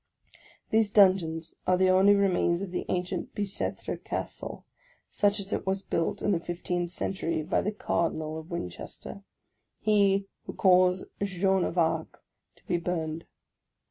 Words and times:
These 0.71 0.89
dungeons 0.89 1.53
are 1.67 1.77
the 1.77 1.89
only 1.91 2.15
re 2.15 2.27
mains 2.27 2.63
of 2.63 2.71
the 2.71 2.87
ancient 2.89 3.35
Bicetre 3.35 3.97
Castle, 4.03 4.65
such 5.11 5.39
as 5.39 5.53
it 5.53 5.67
was 5.67 5.83
built 5.83 6.23
in 6.23 6.31
the 6.31 6.39
fifteenth 6.39 6.89
century 6.89 7.43
by 7.43 7.61
the 7.61 7.71
Cardinal 7.71 8.39
of 8.39 8.49
.Winchester, 8.49 9.21
he 9.79 10.25
who 10.47 10.53
caused 10.53 11.05
Jeanne 11.21 11.65
of 11.65 11.77
Arc 11.77 12.23
to 12.55 12.65
be 12.65 12.77
burned. 12.77 13.27